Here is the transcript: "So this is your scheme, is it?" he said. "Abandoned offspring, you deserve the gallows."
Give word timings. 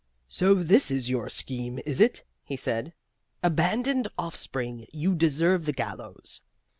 "So 0.27 0.55
this 0.55 0.89
is 0.89 1.11
your 1.11 1.29
scheme, 1.29 1.79
is 1.85 2.01
it?" 2.01 2.23
he 2.43 2.57
said. 2.57 2.95
"Abandoned 3.43 4.07
offspring, 4.17 4.87
you 4.91 5.13
deserve 5.13 5.67
the 5.67 5.73
gallows." 5.73 6.41